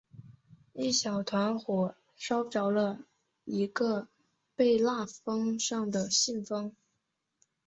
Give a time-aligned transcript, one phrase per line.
[0.73, 3.01] 一小团火烧着了
[3.45, 4.07] 一个
[4.55, 6.75] 被封蜡封上的信封。